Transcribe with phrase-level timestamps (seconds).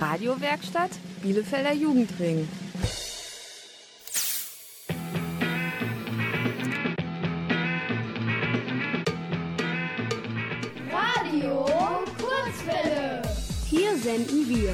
[0.00, 0.90] Radiowerkstatt
[1.22, 2.48] Bielefelder Jugendring.
[10.92, 11.66] Radio
[12.16, 13.22] Kurzwelle.
[13.68, 14.72] Hier senden wir.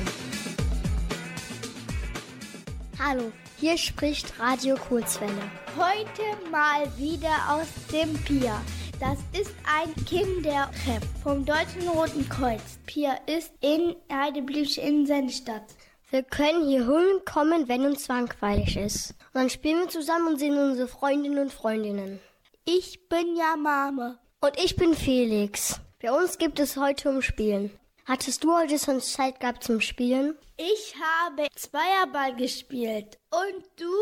[2.99, 5.33] Hallo, hier spricht Radio Kurzwelle.
[5.77, 8.61] Heute mal wieder aus dem Pier.
[9.05, 12.79] Das ist ein Kindertreff vom Deutschen Roten Kreuz.
[12.87, 15.75] Pia ist in Heideblüsch in Sennstadt.
[16.09, 19.11] Wir können hier hinkommen, wenn uns zwangweilig ist.
[19.11, 22.19] Und dann spielen wir zusammen und sehen unsere Freundinnen und Freundinnen.
[22.65, 24.19] Ich bin ja Mame.
[24.41, 25.79] Und ich bin Felix.
[26.01, 27.79] Bei uns gibt es heute um Spielen.
[28.07, 30.35] Hattest du heute sonst Zeit gehabt zum Spielen?
[30.57, 33.19] Ich habe Zweierball gespielt.
[33.31, 33.93] Und du?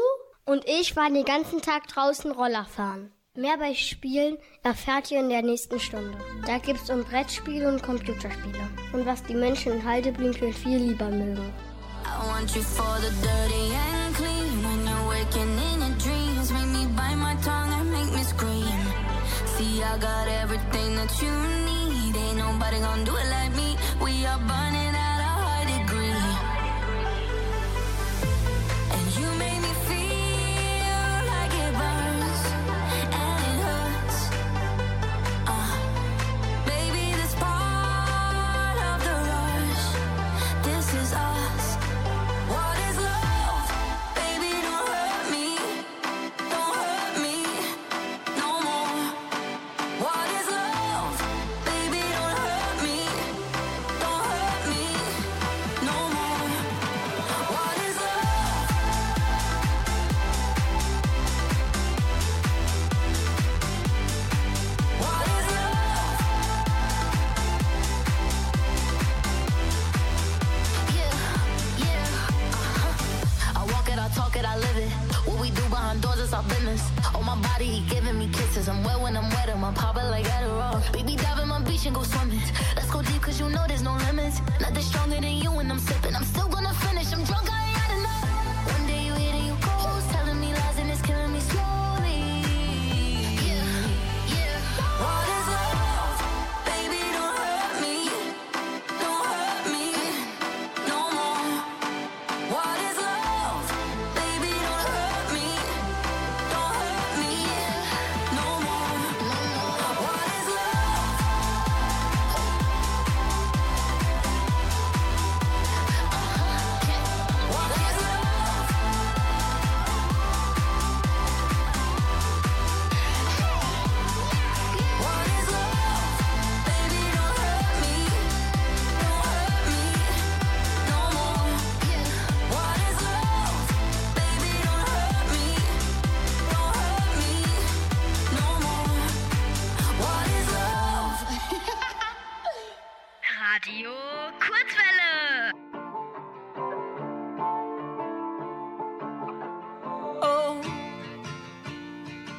[0.44, 3.10] Und ich war den ganzen Tag draußen Roller fahren.
[3.34, 6.18] Mehr bei Spielen erfahrt ihr in der nächsten Stunde.
[6.44, 11.50] Da gibt's um Brettspiele und Computerspiele und was die Menschen in Halteblinkel viel lieber mögen.
[12.04, 16.52] I want you for the dirty and clean when you're waking in your dreams.
[16.52, 18.80] Make me bite my tongue and make me scream.
[19.56, 21.32] See, I got everything that you
[21.64, 22.14] need.
[22.14, 23.78] Ain't nobody gonna do it like me.
[24.04, 24.71] We are born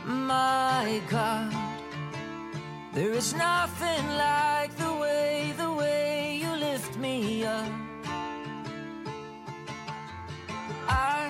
[0.06, 1.54] my God.
[2.94, 7.72] There is nothing like the way, the way you lift me up.
[10.88, 11.30] I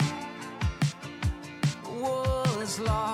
[2.02, 3.13] was lost.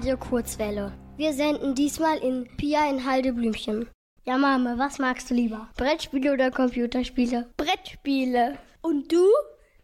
[0.00, 0.92] Radio Kurzwelle.
[1.18, 3.86] Wir senden diesmal in Pia in Haldeblümchen.
[4.24, 5.68] Ja, Mama, was magst du lieber?
[5.76, 7.50] Brettspiele oder Computerspiele?
[7.58, 8.56] Brettspiele.
[8.80, 9.26] Und du?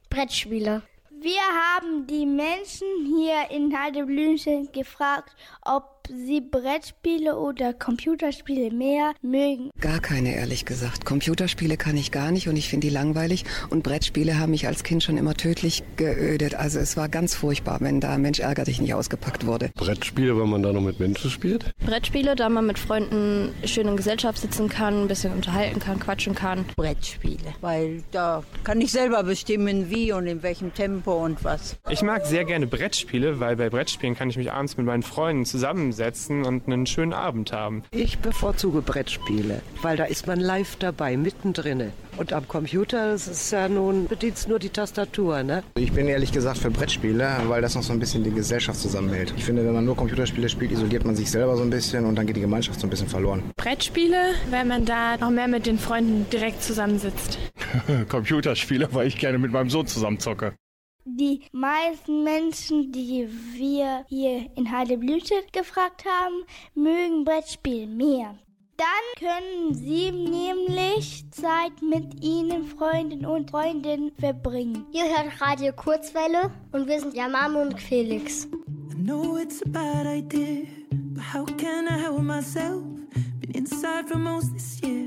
[0.09, 0.81] Brettspiele.
[1.11, 9.71] Wir haben die Menschen hier in Heideblümchen gefragt, ob Sie Brettspiele oder Computerspiele mehr mögen?
[9.81, 11.05] Gar keine, ehrlich gesagt.
[11.05, 13.45] Computerspiele kann ich gar nicht und ich finde die langweilig.
[13.71, 16.55] Und Brettspiele haben mich als Kind schon immer tödlich geödet.
[16.55, 19.71] Also es war ganz furchtbar, wenn da Mensch ärger dich nicht ausgepackt wurde.
[19.75, 21.73] Brettspiele, wenn man da noch mit Menschen spielt?
[21.85, 26.35] Brettspiele, da man mit Freunden schön in Gesellschaft sitzen kann, ein bisschen unterhalten kann, quatschen
[26.35, 26.65] kann.
[26.77, 31.77] Brettspiele, weil da kann ich selber bestimmen, wie und in welchem Tempo und was.
[31.91, 35.45] Ich mag sehr gerne Brettspiele, weil bei Brettspielen kann ich mich abends mit meinen Freunden
[35.45, 37.83] zusammen zusammensetzen und einen schönen Abend haben.
[37.91, 41.93] Ich bevorzuge Brettspiele, weil da ist man live dabei, mittendrin.
[42.17, 45.63] Und am Computer das ist ja nun, bedienst nur die Tastatur, ne?
[45.77, 49.35] Ich bin ehrlich gesagt für Brettspiele, weil das noch so ein bisschen die Gesellschaft zusammenhält.
[49.37, 52.17] Ich finde, wenn man nur Computerspiele spielt, isoliert man sich selber so ein bisschen und
[52.17, 53.43] dann geht die Gemeinschaft so ein bisschen verloren.
[53.57, 57.39] Brettspiele, weil man da noch mehr mit den Freunden direkt zusammensitzt.
[58.09, 60.55] Computerspiele, weil ich gerne mit meinem Sohn zusammenzocke.
[61.09, 66.43] Die meisten Menschen, die wir hier in Heideblüte gefragt haben,
[66.75, 68.35] mögen Brettspiele mehr.
[68.77, 68.87] Dann
[69.17, 74.85] können Sie nämlich Zeit mit Ihnen, Freunden und Freundinnen verbringen.
[74.93, 78.49] Ihr hört Radio Kurzwelle und wir sind Jamam und Felix.
[78.91, 82.83] I know it's a bad idea, but how can I help myself?
[83.39, 85.07] Been inside for most this year.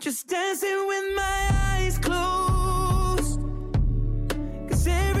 [0.00, 3.38] Just dancing with my eyes closed.
[4.66, 5.19] Cause everywhere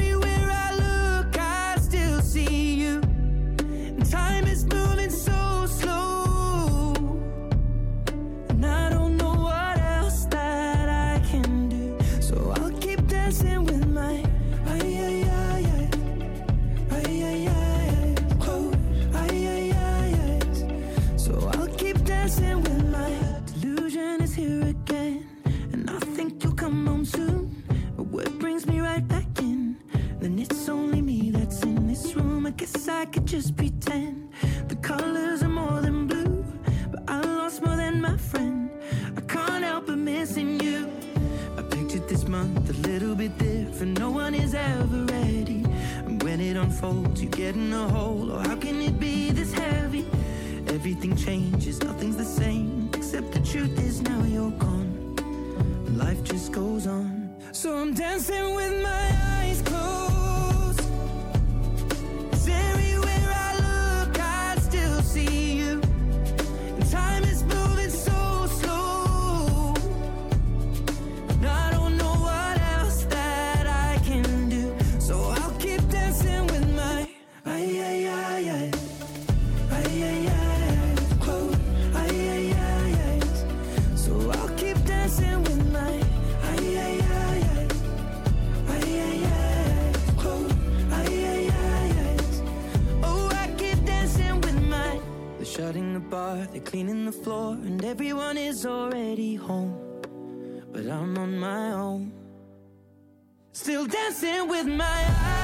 [103.52, 105.39] Still dancing with my eyes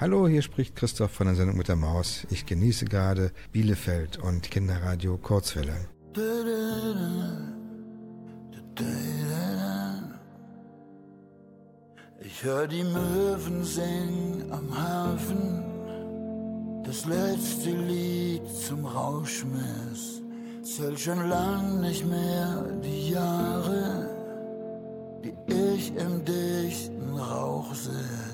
[0.00, 2.24] Hallo, hier spricht Christoph von der Sendung mit der Maus.
[2.30, 5.88] Ich genieße gerade Bielefeld und Kinderradio Kurzwelle.
[12.20, 15.64] Ich hör die Möwen singen am Hafen,
[16.84, 20.22] das letzte Lied zum Rauschmiss.
[20.62, 24.08] Zählt schon lang nicht mehr die Jahre,
[25.24, 28.27] die ich im dichten Rauch sitz.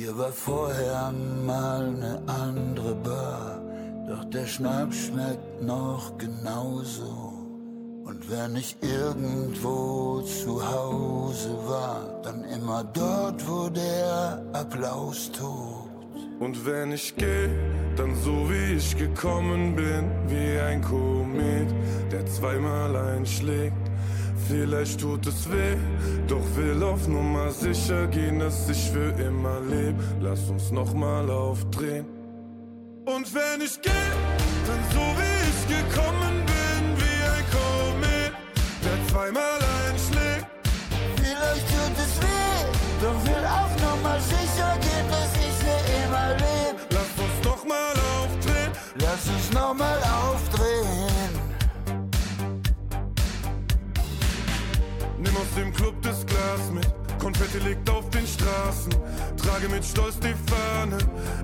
[0.00, 1.12] Hier war vorher
[1.44, 3.60] mal eine andere Bar,
[4.08, 7.34] doch der Schnaps schmeckt noch genauso.
[8.06, 16.16] Und wenn ich irgendwo zu Hause war, dann immer dort, wo der Applaus tobt.
[16.38, 17.50] Und wenn ich geh,
[17.94, 21.68] dann so wie ich gekommen bin, wie ein Komet,
[22.10, 23.89] der zweimal einschlägt.
[24.50, 25.76] Vielleicht tut es weh,
[26.26, 29.94] doch will auf Nummer sicher gehen, dass ich für immer leb.
[30.20, 32.04] Lass uns nochmal aufdrehen.
[33.06, 34.08] Und wenn ich geh,
[34.66, 38.32] dann so wie ich gekommen bin, wie ein Komet,
[38.82, 40.46] der zweimal einschlägt.
[41.14, 42.60] Vielleicht tut es weh,
[43.00, 46.76] doch will auf Nummer sicher gehen, dass ich für immer leb.
[46.90, 48.72] Lass uns nochmal aufdrehen.
[48.96, 50.59] Lass uns nochmal aufdrehen.
[55.50, 56.88] Aus dem Club das Glas mit.
[57.18, 58.92] Konfetti liegt auf den Straßen.
[59.36, 60.98] Trage mit Stolz die Fahne.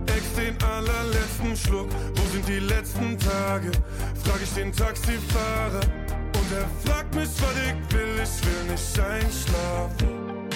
[0.06, 1.88] Ex den allerletzten Schluck.
[2.14, 3.70] Wo sind die letzten Tage?
[4.24, 5.80] Frag ich den Taxifahrer.
[6.38, 8.20] Und er fragt mich, was ich will.
[8.22, 10.48] Ich will nicht einschlafen.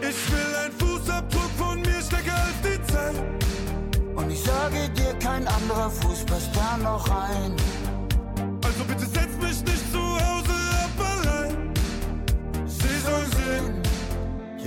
[0.00, 3.16] Ich will ein Fußabdruck von mir stärker als die Zeit.
[4.14, 7.54] Und ich sage dir, kein anderer Fuß passt da noch rein.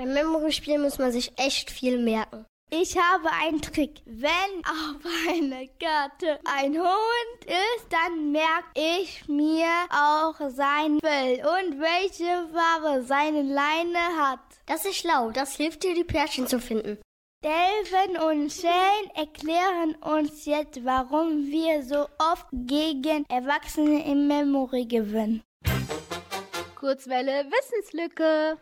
[0.00, 2.46] Beim Memory-Spiel muss man sich echt viel merken.
[2.70, 4.00] Ich habe einen Trick.
[4.06, 4.30] Wenn
[4.64, 12.48] auf einer Karte ein Hund ist, dann merke ich mir auch sein Fell und welche
[12.50, 14.40] Farbe seine Leine hat.
[14.64, 16.96] Das ist schlau, das hilft dir, die Pärchen zu finden.
[17.44, 25.42] Delvin und Shane erklären uns jetzt, warum wir so oft gegen Erwachsene im Memory gewinnen.
[26.74, 28.56] Kurzwelle Wissenslücke.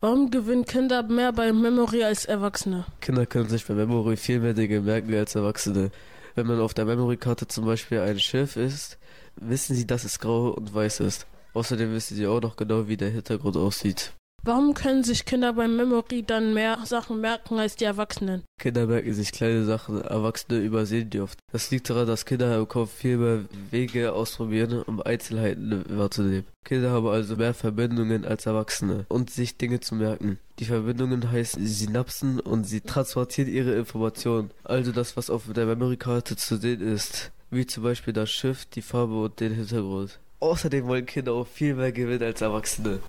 [0.00, 2.86] Warum gewinnen Kinder mehr bei Memory als Erwachsene?
[3.00, 5.90] Kinder können sich bei Memory viel mehr Dinge merken als Erwachsene.
[6.36, 8.96] Wenn man auf der Memory-Karte zum Beispiel ein Schiff ist,
[9.34, 11.26] wissen sie, dass es grau und weiß ist.
[11.52, 14.12] Außerdem wissen sie auch noch genau, wie der Hintergrund aussieht.
[14.48, 18.44] Warum können sich Kinder beim Memory dann mehr Sachen merken als die Erwachsenen?
[18.58, 21.38] Kinder merken sich kleine Sachen, Erwachsene übersehen die oft.
[21.52, 26.46] Das liegt daran, dass Kinder im Kopf viel mehr Wege ausprobieren, um Einzelheiten wahrzunehmen.
[26.64, 30.38] Kinder haben also mehr Verbindungen als Erwachsene und sich Dinge zu merken.
[30.60, 34.50] Die Verbindungen heißen Synapsen und sie transportieren ihre Informationen.
[34.64, 37.32] Also das, was auf der Memory-Karte zu sehen ist.
[37.50, 40.18] Wie zum Beispiel das Schiff, die Farbe und den Hintergrund.
[40.40, 43.00] Außerdem wollen Kinder auch viel mehr gewinnen als Erwachsene.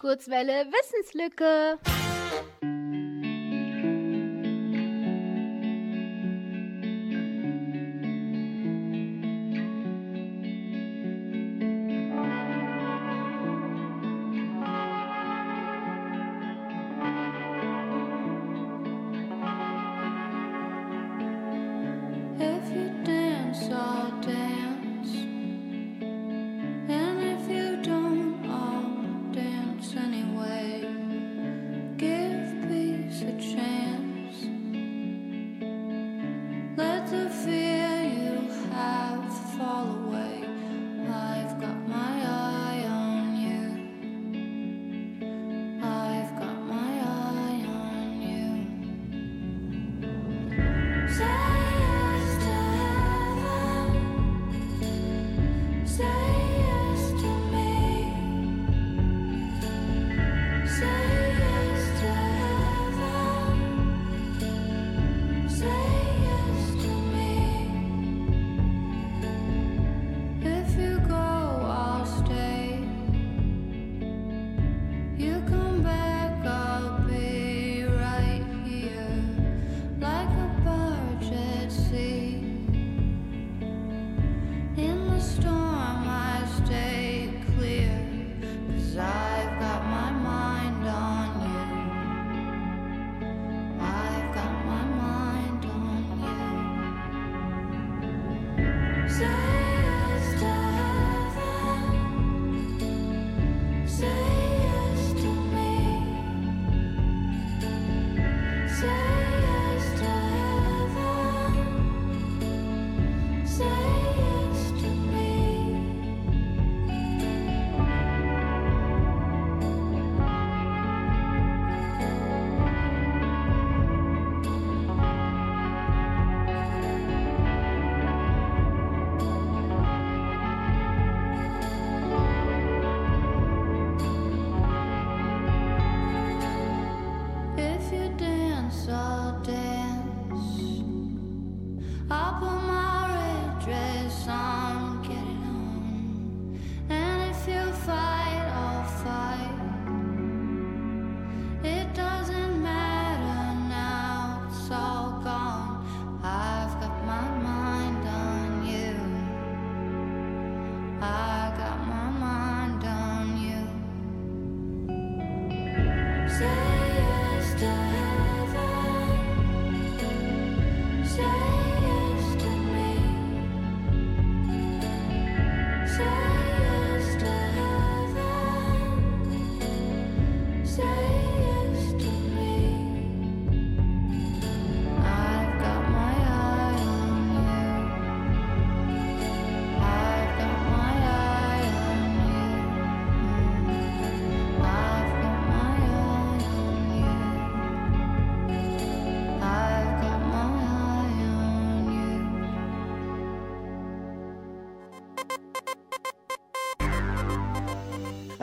[0.00, 1.78] Kurzwelle Wissenslücke.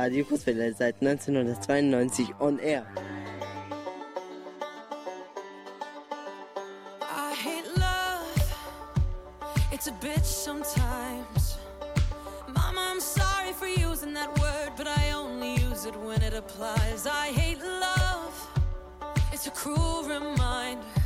[0.08, 2.86] Radio Kurzwelle seit 1992 on air.
[7.02, 8.24] I hate love.
[9.74, 11.58] It's a bitch sometimes.
[12.48, 17.06] Mama, I'm sorry for using that word, but I only use it when it applies.
[17.06, 18.34] I hate love.
[19.34, 20.97] It's a cruel reminder.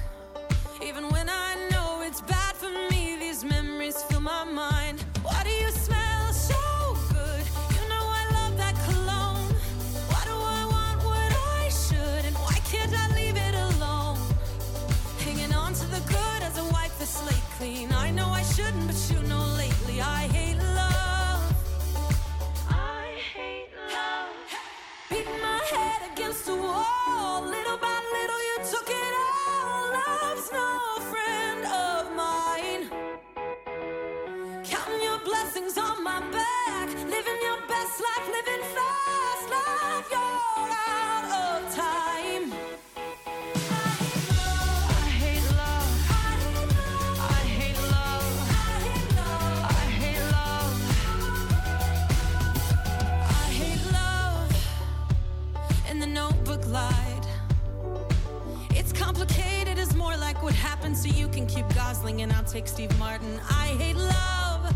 [61.45, 63.39] Can keep Gosling and I'll take Steve Martin.
[63.49, 64.75] I hate love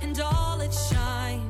[0.00, 1.48] and all its shine.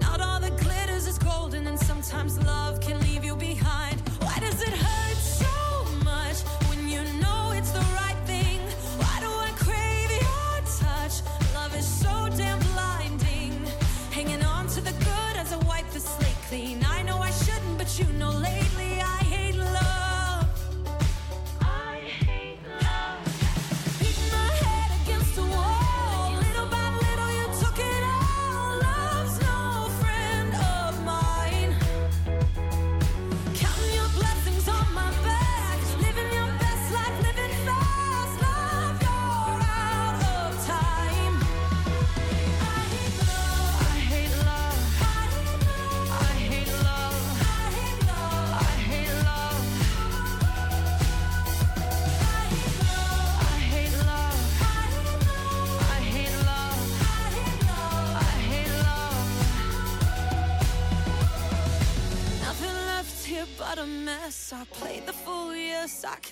[0.00, 3.01] Not all that glitters is golden, and sometimes love can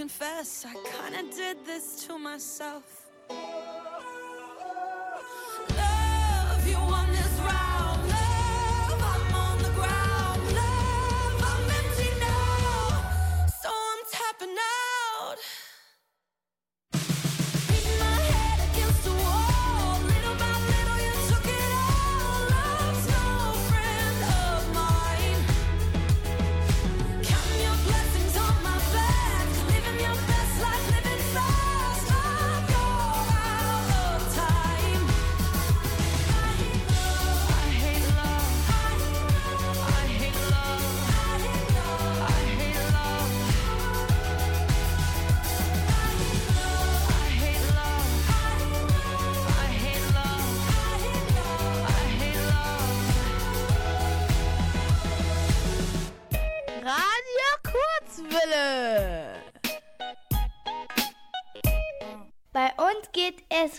[0.00, 0.64] confess.
[0.64, 2.84] I kinda did this to myself.
[5.76, 7.59] Love, you won this round.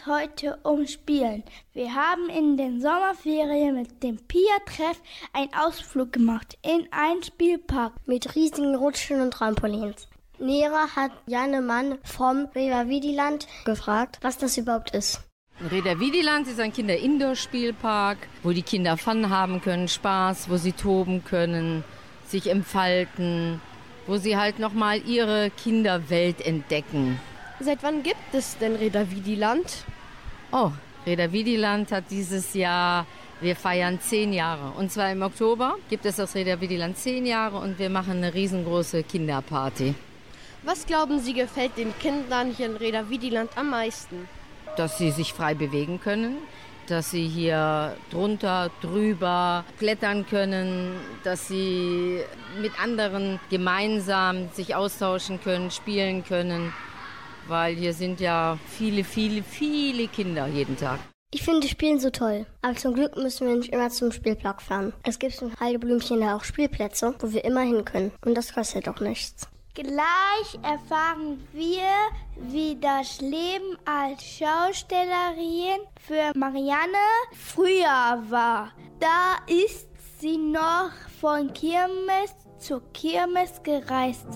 [0.02, 1.44] Es heute um Spielen.
[1.74, 5.02] Wir haben in den Sommerferien mit dem Pia-Treff
[5.34, 7.94] einen Ausflug gemacht in einen Spielpark.
[8.06, 10.08] Mit riesigen Rutschen und Trampolins.
[10.40, 15.22] Lehrer hat Janne Mann vom Reva Vidiland gefragt, was das überhaupt ist.
[15.72, 21.24] Reda Wiedeland ist ein Kinder-Indoor-Spielpark, wo die Kinder Fun haben können, Spaß, wo sie toben
[21.24, 21.84] können,
[22.26, 23.62] sich entfalten,
[24.08, 27.20] wo sie halt nochmal ihre Kinderwelt entdecken.
[27.62, 29.86] Seit wann gibt es denn Reda Vidiland?
[30.52, 30.72] Oh,
[31.06, 33.06] Reda Wiedeland hat dieses Jahr,
[33.40, 34.72] wir feiern zehn Jahre.
[34.78, 38.34] Und zwar im Oktober gibt es das Reda Wiedeland zehn Jahre und wir machen eine
[38.34, 39.96] riesengroße Kinderparty.
[40.64, 44.28] Was glauben Sie gefällt den Kindern hier in Reda Vidiland am meisten?
[44.76, 46.38] dass sie sich frei bewegen können,
[46.88, 50.94] dass sie hier drunter, drüber klettern können,
[51.24, 52.22] dass sie
[52.62, 56.74] mit anderen gemeinsam sich austauschen können, spielen können,
[57.48, 61.00] weil hier sind ja viele, viele, viele Kinder jeden Tag.
[61.34, 62.46] Ich finde Spielen so toll.
[62.62, 64.92] Aber zum Glück müssen wir nicht immer zum Spielplatz fahren.
[65.04, 68.12] Es gibt in Heideblümchen ja auch Spielplätze, wo wir immer hin können.
[68.26, 69.48] Und das kostet doch nichts.
[69.74, 71.88] Gleich erfahren wir,
[72.36, 76.98] wie das Leben als Schaustellerin für Marianne
[77.32, 78.74] früher war.
[79.00, 79.88] Da ist
[80.20, 84.28] sie noch von Kirmes zu Kirmes gereist.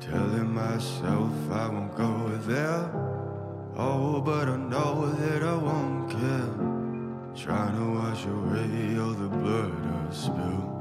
[0.00, 2.90] Telling myself I won't go there.
[3.76, 6.66] Oh, but I know that I won't care.
[7.34, 10.76] Trying to wash away all the blood I spilled.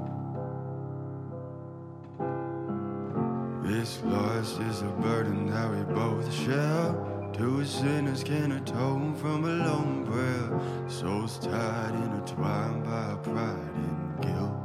[3.64, 6.96] This loss is a burden that we both share.
[7.34, 10.90] Two sinners can atone from a lone prayer.
[10.90, 14.65] Souls tied, intertwined by pride and guilt.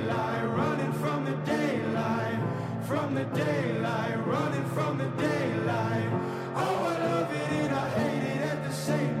[2.91, 6.09] from the daylight, running from the daylight.
[6.57, 9.20] Oh, I love it and I hate it at the same time.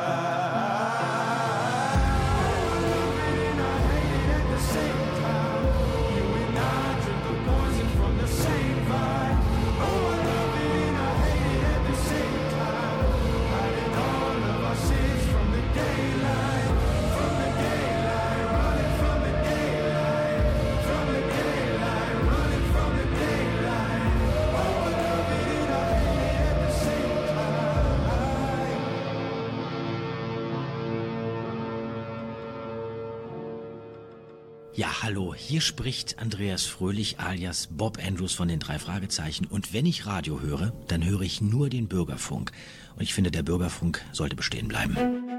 [35.11, 39.45] hallo, hier spricht Andreas Fröhlich alias Bob Andrews von den drei Fragezeichen.
[39.45, 42.53] Und wenn ich Radio höre, dann höre ich nur den Bürgerfunk.
[42.95, 44.95] Und ich finde, der Bürgerfunk sollte bestehen bleiben.
[44.95, 45.35] When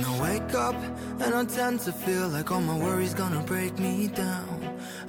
[0.00, 0.74] I wake up
[1.20, 4.58] and I tend to feel like all my worries gonna break me down.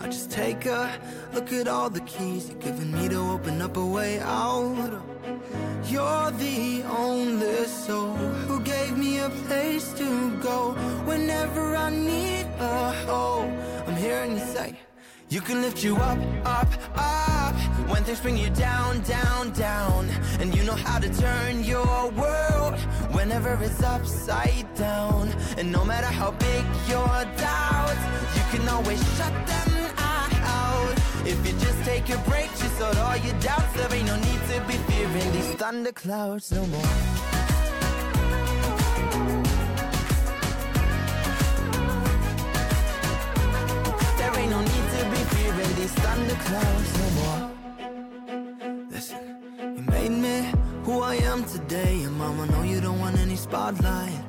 [0.10, 0.98] Just take a
[1.34, 5.04] look at all the keys you've given me to open up a way out.
[5.86, 8.14] You're the only soul
[8.48, 10.72] who gave me a place to go
[11.04, 13.52] whenever I need a hope.
[13.86, 14.80] I'm hearing you say
[15.28, 17.37] you can lift you up, up, up
[17.88, 20.10] when things bring you down, down, down.
[20.40, 22.76] And you know how to turn your world
[23.12, 25.30] whenever it's upside down.
[25.58, 28.04] And no matter how big your doubts,
[28.36, 30.94] you can always shut them out.
[31.26, 34.42] If you just take a break, just out all your doubts, there ain't no need
[34.52, 37.37] to be fearing these thunderclouds no more.
[45.88, 48.88] Fearing these thunderclouds no more.
[48.90, 49.38] Listen,
[49.76, 50.52] you made me
[50.84, 54.20] who I am today, and mama know you don't want any spotlight.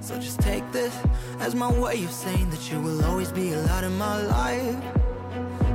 [0.00, 0.96] So just take this
[1.40, 4.76] as my way of saying that you will always be a lot in my life.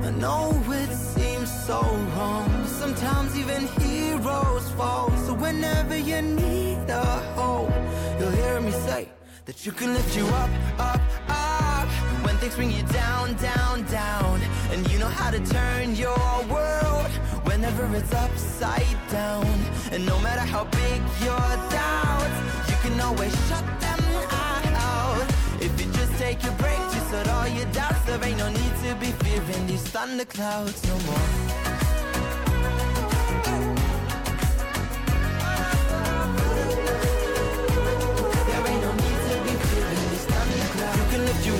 [0.03, 1.81] I know it seems so
[2.15, 5.11] wrong, sometimes even heroes fall.
[5.25, 7.71] So whenever you need a hope,
[8.19, 9.09] you'll hear me say
[9.45, 10.49] that you can lift you up,
[10.79, 11.87] up, up.
[12.25, 14.41] When things bring you down, down, down.
[14.71, 16.17] And you know how to turn your
[16.49, 17.11] world
[17.43, 19.45] whenever it's upside down.
[19.91, 22.37] And no matter how big your doubts,
[22.69, 23.99] you can always shut them
[24.31, 25.27] out.
[25.59, 28.75] If you just take a break, just let all your doubts, there ain't no need
[28.85, 31.61] to be fearing these thunderclouds no more.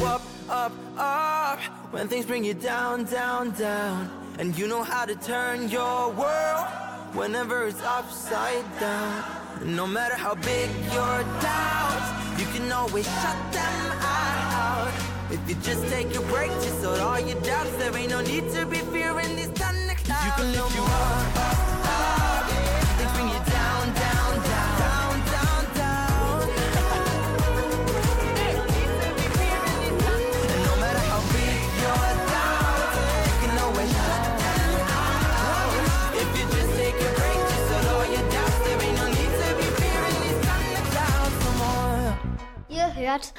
[0.04, 4.10] up, up, up when things bring you down, down, down.
[4.40, 6.66] And you know how to turn your world
[7.14, 9.24] whenever it's upside down.
[9.60, 14.92] And no matter how big your doubts, you can always shut them out.
[15.32, 18.50] If you just take a break, just sort all your doubts, there ain't no need
[18.54, 20.26] to be fearing these thunderclouds.
[20.26, 21.81] You can lift you up, up, up.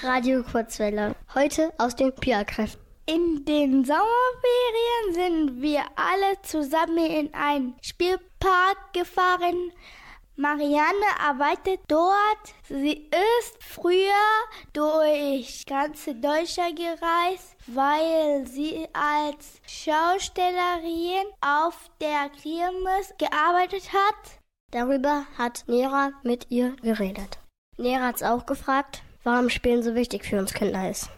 [0.02, 1.14] Radio Kurzwelle.
[1.32, 2.82] Heute aus den Pia-Kräften.
[3.06, 9.72] In den Sommerferien sind wir alle zusammen in einen Spielpark gefahren.
[10.34, 12.54] Marianne arbeitet dort.
[12.68, 14.08] Sie ist früher
[14.72, 24.40] durch ganze Deutschland gereist, weil sie als Schaustellerin auf der Kirmes gearbeitet hat.
[24.72, 27.38] Darüber hat Nera mit ihr geredet.
[27.76, 31.11] Nera hat's auch gefragt, warum Spielen so wichtig für uns Kinder ist.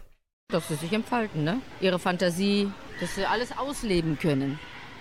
[0.49, 1.61] Dass sie sich entfalten, ne?
[1.81, 4.59] Ihre Fantasie, dass sie alles ausleben können.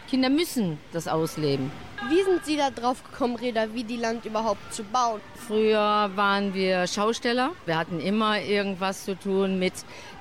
[0.08, 1.70] Kinder müssen das ausleben.
[2.10, 5.20] Wie sind Sie da drauf gekommen, Reda, wie die Land überhaupt zu bauen?
[5.34, 7.52] Früher waren wir Schausteller.
[7.64, 9.72] Wir hatten immer irgendwas zu tun mit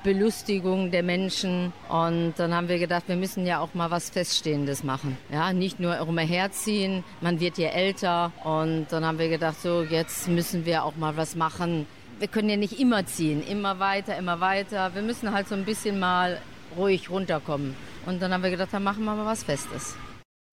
[0.02, 1.74] Belustigung der Menschen.
[1.90, 5.18] Und dann haben wir gedacht, wir müssen ja auch mal was Feststehendes machen.
[5.30, 7.04] Ja, nicht nur umherziehen.
[7.20, 8.32] Man wird ja älter.
[8.42, 11.86] Und dann haben wir gedacht, so, jetzt müssen wir auch mal was machen.
[12.24, 13.46] Wir können ja nicht immer ziehen.
[13.46, 14.94] Immer weiter, immer weiter.
[14.94, 16.40] Wir müssen halt so ein bisschen mal
[16.74, 17.76] ruhig runterkommen.
[18.06, 19.94] Und dann haben wir gedacht, dann machen wir mal was Festes.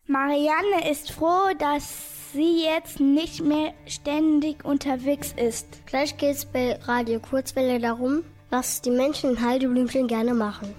[0.05, 5.65] Marianne ist froh, dass sie jetzt nicht mehr ständig unterwegs ist.
[5.85, 10.75] Gleich geht's bei Radio Kurzwelle darum, was die Menschen in Haldeblümchen gerne machen.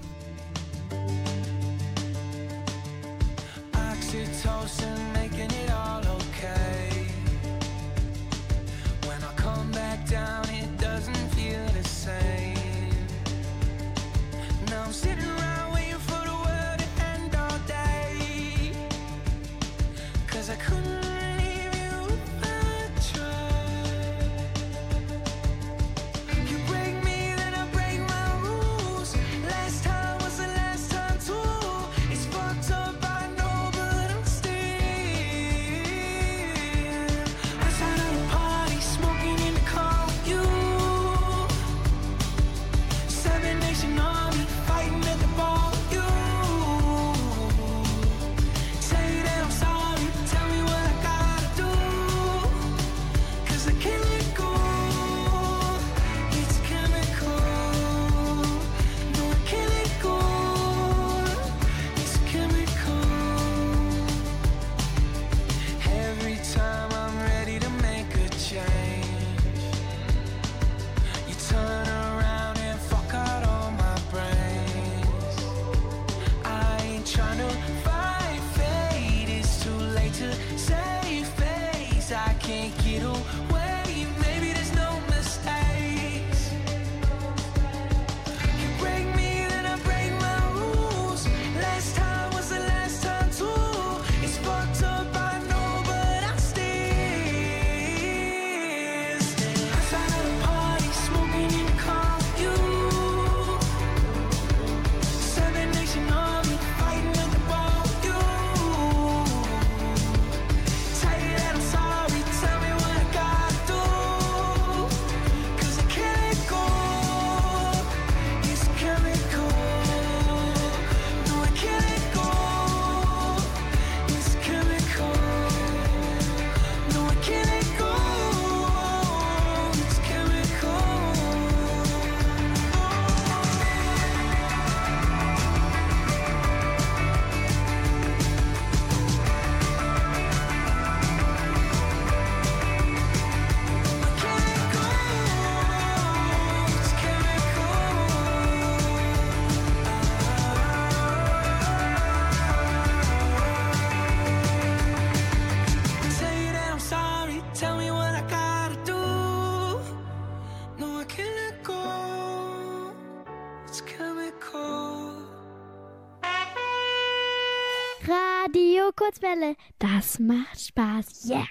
[169.22, 169.56] Kurzwelle.
[169.78, 171.28] Das macht Spaß.
[171.28, 171.46] Yeah.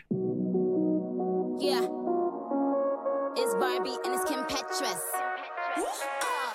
[1.60, 1.88] Yeah.
[3.38, 5.02] It's Barbie and it's Kim Petras.
[5.76, 5.84] Huh?
[6.22, 6.54] Oh.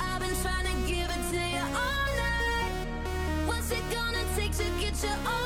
[0.00, 2.86] I've been trying to give it to you all night.
[3.46, 5.43] What's it gonna take to get you all?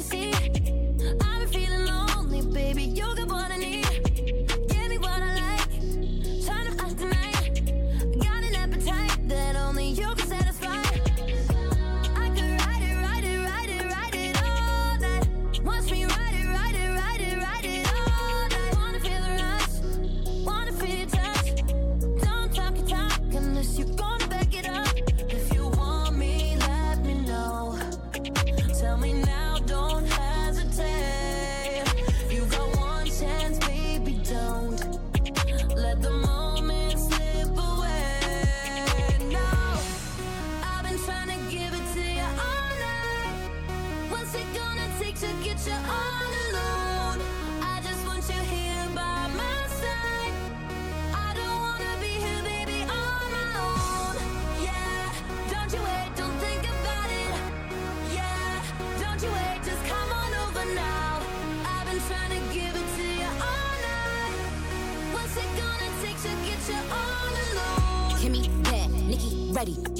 [0.00, 0.69] you see?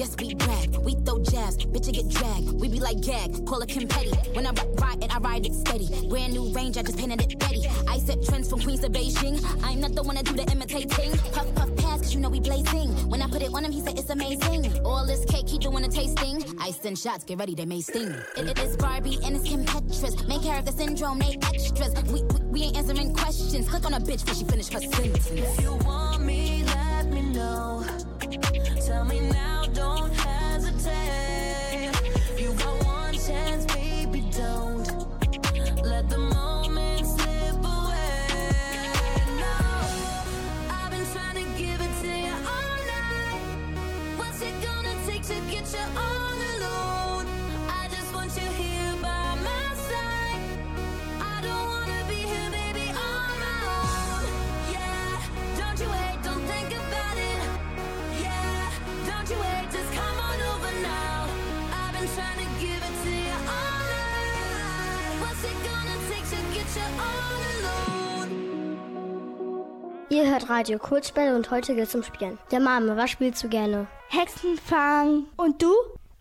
[0.01, 0.75] Yes, we brag.
[0.79, 1.59] We throw jabs.
[1.59, 2.53] Bitch, you get dragged.
[2.53, 3.45] We be like gag.
[3.45, 4.09] Call it Kim Petty.
[4.33, 5.89] When I ride it, I ride it steady.
[6.09, 7.67] Brand new range, I just painted it Betty.
[7.87, 9.37] I set trends from Queens to Beijing.
[9.63, 11.19] I'm not the one to do the imitating.
[11.35, 13.11] Puff, puff, pass, cause you know we blazing.
[13.11, 14.75] When I put it on him, he said it's amazing.
[14.87, 16.45] All this cake, he doing a tasting.
[16.59, 18.15] I send shots, get ready, they may sting.
[18.39, 20.27] It, it is Barbie and it's Kim Petras.
[20.27, 21.93] Main character syndrome, they extras.
[22.05, 23.69] We, we, we ain't answering questions.
[23.69, 25.31] Click on a bitch before she finish her sentence.
[25.31, 27.85] If you want me, let me know.
[28.87, 31.30] Tell me now, don't hesitate.
[70.51, 72.37] Radio Kurzbell und heute geht's um Spielen.
[72.51, 73.87] Der Mame, was spielst du gerne?
[74.09, 75.27] Hexenfang.
[75.37, 75.73] Und du?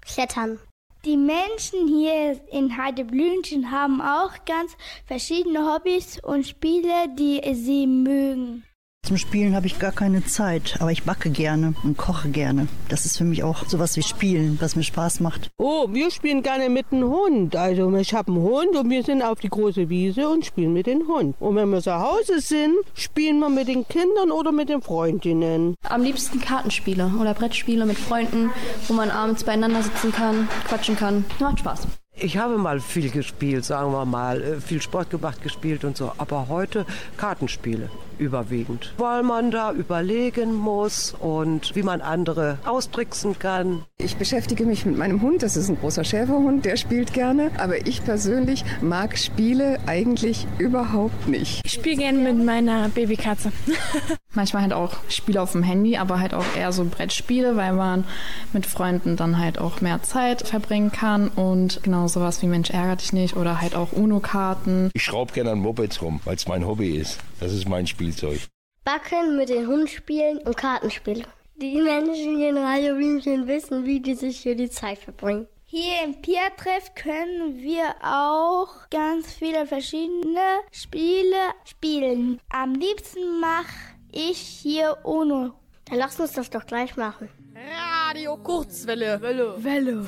[0.01, 0.59] Klettern.
[1.03, 4.77] Die Menschen hier in Heideblümchen haben auch ganz
[5.07, 8.65] verschiedene Hobbys und Spiele, die sie mögen.
[9.09, 12.67] Zum Spielen habe ich gar keine Zeit, aber ich backe gerne und koche gerne.
[12.89, 15.49] Das ist für mich auch sowas wie Spielen, was mir Spaß macht.
[15.57, 17.55] Oh, wir spielen gerne mit dem Hund.
[17.55, 20.85] Also ich habe einen Hund und wir sind auf die große Wiese und spielen mit
[20.85, 21.35] dem Hund.
[21.39, 25.73] Und wenn wir zu Hause sind, spielen wir mit den Kindern oder mit den Freundinnen.
[25.89, 28.51] Am liebsten Kartenspiele oder Brettspiele mit Freunden,
[28.87, 31.25] wo man abends beieinander sitzen kann, quatschen kann.
[31.39, 31.87] Macht Spaß.
[32.13, 36.11] Ich habe mal viel gespielt, sagen wir mal, äh, viel Sport gemacht, gespielt und so.
[36.19, 36.85] Aber heute
[37.17, 37.89] Kartenspiele
[38.19, 43.83] überwiegend, weil man da überlegen muss und wie man andere austricksen kann.
[43.97, 47.51] Ich beschäftige mich mit meinem Hund, das ist ein großer Schäferhund, der spielt gerne.
[47.57, 51.61] Aber ich persönlich mag Spiele eigentlich überhaupt nicht.
[51.65, 53.51] Ich spiele gerne mit meiner Babykatze.
[54.33, 58.05] Manchmal halt auch Spiele auf dem Handy, aber halt auch eher so Brettspiele, weil man
[58.53, 63.01] mit Freunden dann halt auch mehr Zeit verbringen kann und genau sowas wie Mensch ärgert
[63.01, 64.91] dich nicht oder halt auch UNO-Karten.
[64.93, 67.19] Ich schraube gerne an Mopeds rum, weil es mein Hobby ist.
[67.39, 68.47] Das ist mein Spielzeug.
[68.83, 71.25] Backen, mit den Hund spielen und Kartenspiele.
[71.57, 75.47] Die Menschen hier in Radio Blümchen wissen, wie die sich hier die Zeit verbringen.
[75.65, 82.39] Hier im Pier-Treff können wir auch ganz viele verschiedene Spiele spielen.
[82.49, 85.53] Am liebsten mache ich hier UNO.
[85.85, 87.29] Dann lass uns das doch gleich machen.
[87.53, 89.21] Radio Kurzwelle.
[89.21, 89.63] Welle.
[89.63, 90.07] Welle.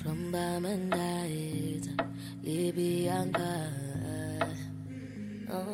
[0.00, 1.88] From Bamandait,
[2.42, 3.81] Libyanka.
[5.54, 5.66] I've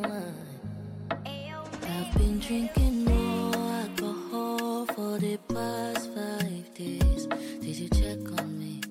[2.17, 7.27] been drinking more alcohol for the past five days.
[7.61, 8.81] Did you check on me?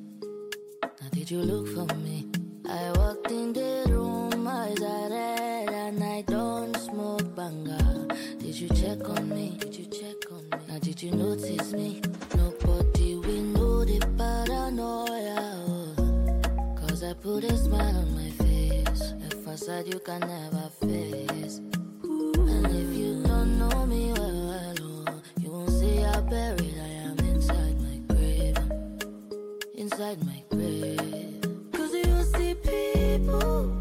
[0.82, 2.26] Now, did you look for me?
[2.66, 8.08] I walked in the room, eyes are red, and I don't smoke banga.
[8.38, 9.58] Did you check on me?
[9.58, 10.66] Did you check on me?
[10.68, 12.00] Now, did you notice me?
[12.34, 15.36] Nobody will know the paranoia.
[15.68, 16.80] oh.
[16.80, 18.37] Cause I put a smile on my face.
[19.58, 21.58] Facade you can never face.
[22.04, 27.18] And if you don't know me well, oh, you won't see how buried I am
[27.18, 28.56] inside my grave.
[29.74, 31.42] Inside my grave.
[31.72, 33.77] Cause you see people,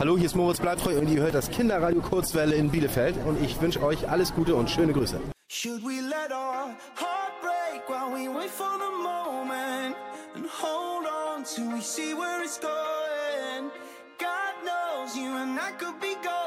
[0.00, 3.60] Hallo, hier ist Moritz Bleibtreu und ihr hört das Kinderradio Kurzwelle in Bielefeld und ich
[3.60, 5.20] wünsche euch alles Gute und schöne Grüße.
[5.48, 9.94] Should we let our heart break while we wait for the moment
[10.34, 13.70] and hold on till we see where it's going?
[14.18, 16.39] God knows you and I could be golden.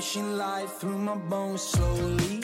[0.00, 2.39] Pushing life through my bones slowly.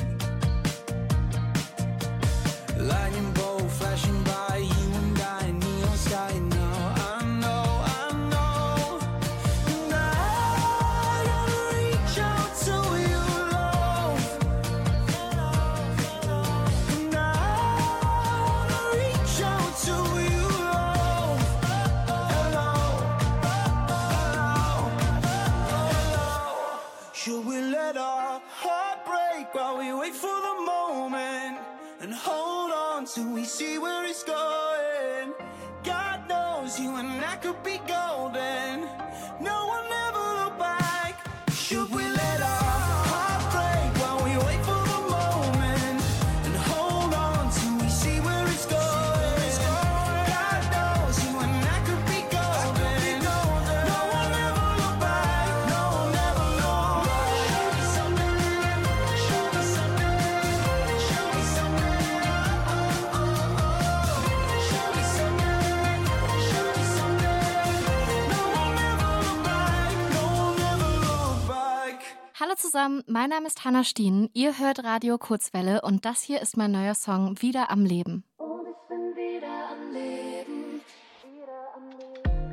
[72.86, 74.30] Zusammen, mein Name ist Hanna Stien.
[74.32, 78.24] Ihr hört Radio Kurzwelle und das hier ist mein neuer Song Wieder am Leben.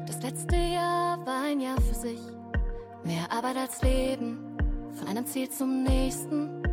[0.07, 2.19] Das letzte Jahr war ein Jahr für sich.
[3.03, 4.57] Mehr Arbeit als Leben,
[4.93, 6.63] von einem Ziel zum nächsten.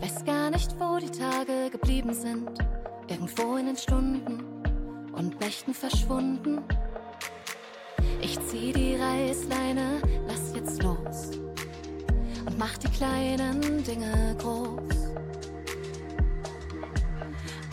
[0.00, 2.50] Weiß gar nicht, wo die Tage geblieben sind.
[3.08, 4.42] Irgendwo in den Stunden
[5.12, 6.62] und Nächten verschwunden.
[8.20, 11.47] Ich zieh die Reißleine, lass jetzt los
[12.48, 14.96] und mach die kleinen Dinge groß.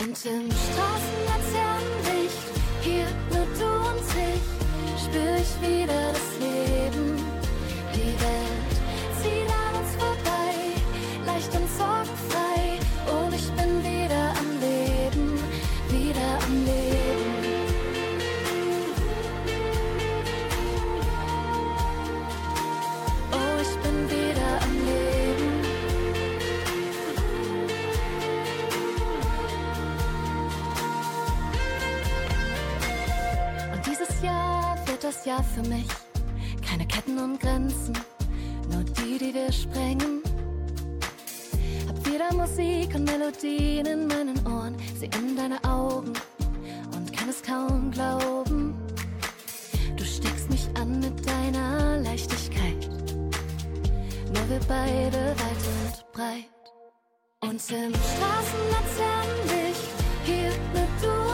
[0.01, 2.45] Und im Straßenlaternenlicht,
[2.81, 4.43] hier nur du und ich,
[5.03, 6.04] spür ich wieder
[35.15, 35.87] das Jahr für mich.
[36.67, 37.93] Keine Ketten und Grenzen,
[38.71, 40.21] nur die, die wir sprengen.
[41.87, 46.13] Hab wieder Musik und Melodien in meinen Ohren, sie in deine Augen
[46.95, 48.75] und kann es kaum glauben.
[49.95, 52.89] Du steckst mich an mit deiner Leichtigkeit.
[54.33, 56.49] Nur wir beide weit und breit.
[57.41, 59.87] Und im Straßenlaternenlicht,
[60.25, 61.24] hier nur du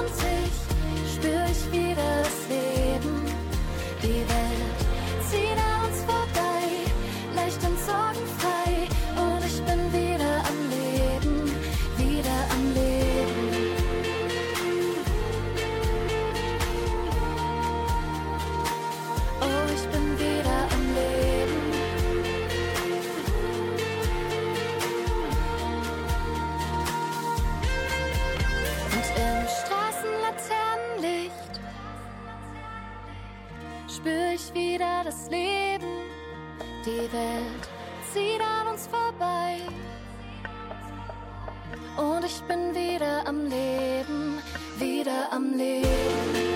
[41.98, 44.42] Und ich bin wieder am Leben,
[44.78, 46.51] wieder am Leben.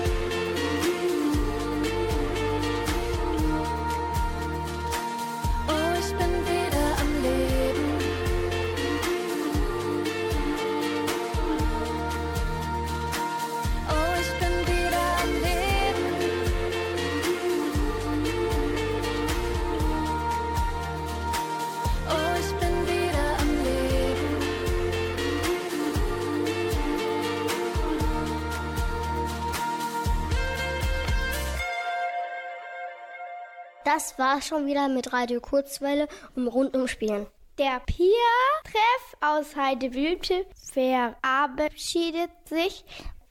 [33.96, 37.28] Das war schon wieder mit Radio Kurzwelle um Rundumspielen.
[37.56, 42.84] Der Pia-Treff aus Heideblüte verabschiedet sich.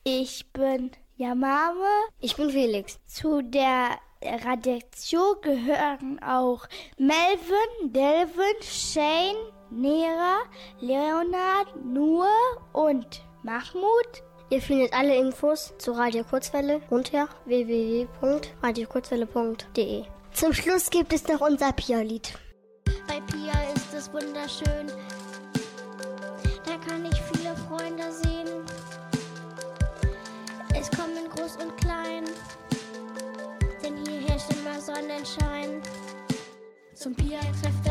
[0.04, 1.86] Ich bin Yamame.
[2.20, 2.98] Ich bin Felix.
[3.06, 3.90] Zu der
[4.24, 6.66] Redaktion gehören auch
[6.98, 9.38] Melvin, Delvin, Shane,
[9.70, 10.38] Nera,
[10.80, 12.26] Leonard, Nur
[12.74, 14.24] und Mahmoud.
[14.50, 20.15] Ihr findet alle Infos zu Radio Kurzwelle unter www.radiokurzwelle.de.
[20.36, 22.34] Zum Schluss gibt es noch unser Pia-Lied.
[23.08, 24.88] Bei Pia ist es wunderschön.
[26.66, 28.66] Da kann ich viele Freunde sehen.
[30.78, 32.26] Es kommen groß und klein,
[33.82, 35.82] denn hier herrscht immer Sonnenschein.
[36.96, 37.85] Zum Pia-Treff,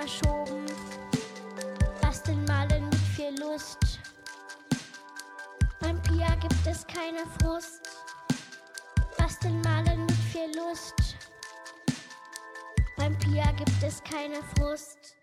[0.00, 0.64] verschoben.
[2.00, 4.00] Basteln, malen mit viel Lust.
[5.80, 7.82] Beim Pia gibt es keine Frust.
[9.18, 10.94] Basteln, malen mit viel Lust.
[12.96, 15.16] Beim Pia gibt es keine Frust.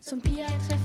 [0.00, 0.76] Zum da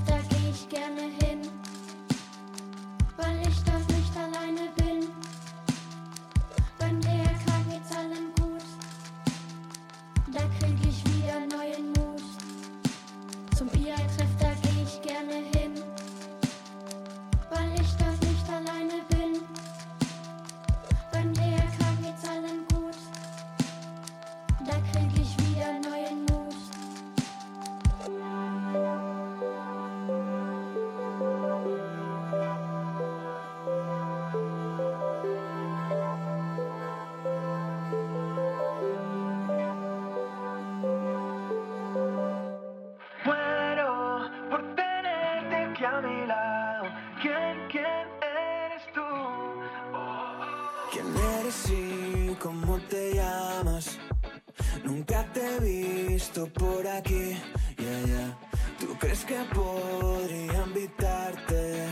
[59.54, 61.86] podría invitarte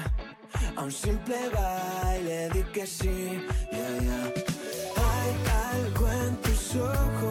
[0.76, 2.50] a un simple baile?
[2.50, 3.40] Di que sí,
[3.72, 4.32] yeah.
[4.96, 5.32] Hay
[5.74, 7.23] algo en tus ojos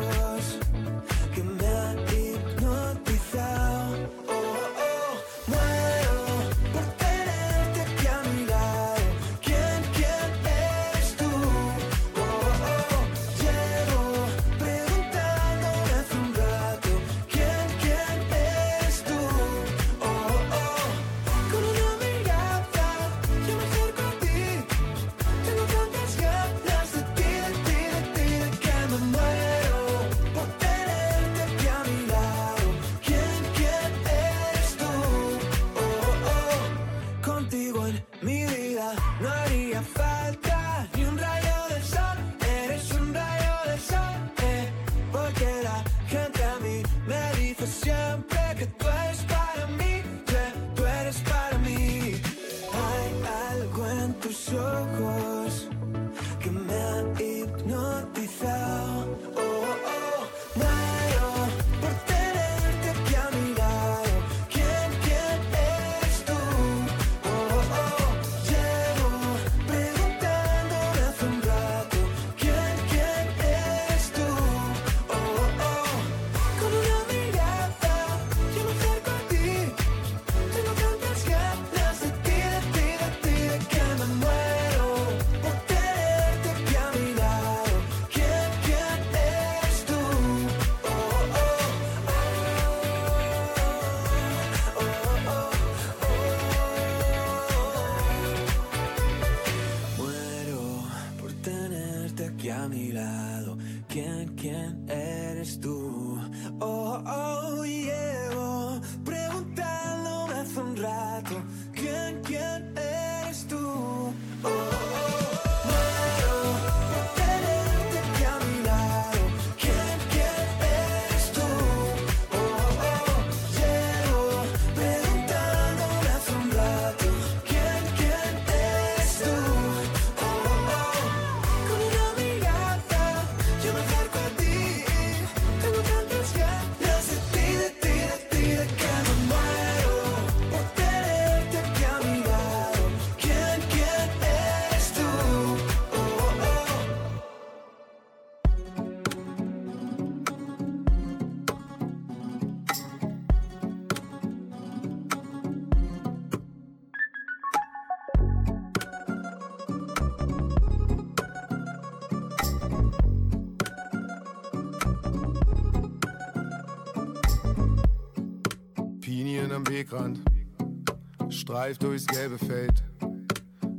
[171.93, 172.83] durchs gelbe Feld,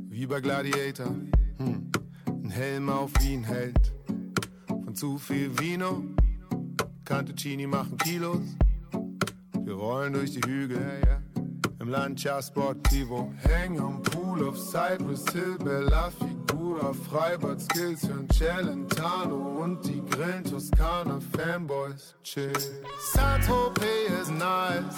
[0.09, 1.13] wie bei Gladiator.
[1.57, 1.91] Hm.
[2.27, 3.93] Ein Helm auf wie ein Held,
[4.67, 6.01] von zu viel Vino,
[7.03, 8.55] Cantuccini machen Kilos.
[9.65, 11.01] Wir rollen durch die Hügel,
[11.79, 13.33] im Lancia Sportivo.
[13.39, 19.64] Hängen am Pool auf Cypress Hill, Bella Figura, Freibad Skills für Celentano
[20.25, 22.53] die Grillen Fanboys chill.
[23.13, 24.95] Saint-Tropez ist nice,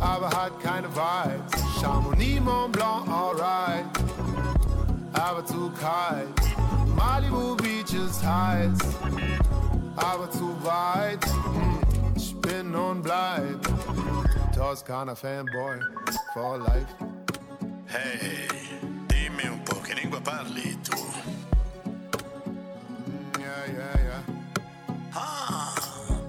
[0.00, 1.62] aber hat keine Vibes.
[1.80, 3.84] Chamonix, Mont Blanc, alright,
[5.12, 6.28] aber zu kalt.
[6.94, 8.78] Malibu Beach ist heiß,
[9.96, 11.24] aber zu weit.
[12.14, 13.60] Ich bin und bleib
[14.54, 15.80] Toskana Fanboy
[16.32, 16.94] for life.
[17.88, 18.48] Ehi,
[19.08, 21.17] dimmi un po' che lingua parli tu.
[23.68, 24.22] Yeah, yeah.
[25.14, 25.74] Ah,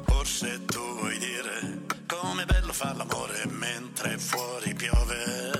[0.07, 5.51] forse tu vuoi dire com'è bello far l'amore mentre fuori piove.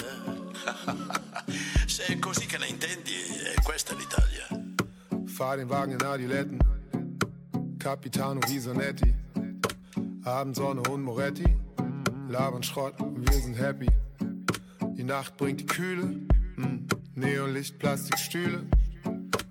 [1.88, 3.14] Se è così che la intendi,
[3.56, 4.48] è questa l'Italia.
[5.26, 6.60] Fahr den Wagen in Adiletten,
[7.78, 9.14] Capitano Risonetti,
[10.24, 11.46] Abendsonne und Moretti,
[12.28, 13.88] labern Schrott, wir sind happy.
[14.98, 16.04] Die Nacht bringt die Kühle,
[16.58, 16.88] mm.
[17.16, 18.68] Neonlicht, Plastikstühle.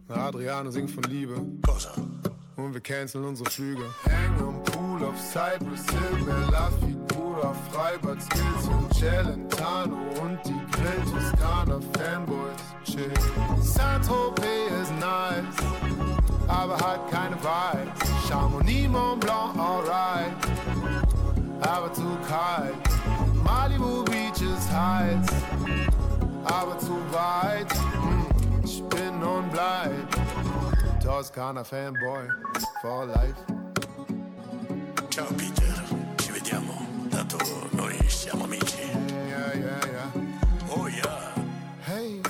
[0.09, 1.41] Adriano singt von Liebe.
[2.59, 3.85] Und wir canceln unsere Flüge.
[4.03, 11.05] Hängen am Pool auf Cypress Hill, Bella Figura, Freibad Skills und Celentano und die Grill
[11.05, 13.13] Toskana Fanboys chill.
[13.61, 15.55] Saint-Tropez ist nice,
[16.49, 18.29] aber hat keine Vibes.
[18.29, 20.35] Chamonix, Mont Blanc, alright,
[21.61, 22.75] aber zu kalt.
[23.45, 25.27] Malibu Beach ist heiß,
[26.43, 27.73] aber zu weit.
[28.03, 28.27] Hm,
[28.65, 29.55] Ich bin und
[31.09, 32.29] Dawes Kana fanboy
[32.83, 33.35] for life.
[35.09, 35.83] Ciao Peter,
[36.19, 36.75] ci vediamo,
[37.09, 37.39] tanto
[37.71, 38.83] noi siamo amici.
[39.27, 40.13] Yeah, yeah, yeah.
[40.69, 41.33] Oh yeah.
[41.87, 42.21] Hey.